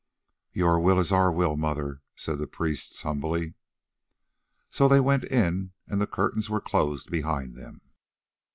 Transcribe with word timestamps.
"Your 0.51 0.79
will 0.79 0.97
is 0.99 1.11
our 1.11 1.31
will, 1.31 1.55
Mother," 1.55 2.01
said 2.15 2.39
the 2.39 2.47
priests 2.47 3.03
humbly. 3.03 3.53
So 4.67 4.87
they 4.87 4.99
went 4.99 5.25
in, 5.25 5.73
and 5.87 6.01
the 6.01 6.07
curtains 6.07 6.49
were 6.49 6.59
closed 6.59 7.11
behind 7.11 7.55
them. 7.55 7.81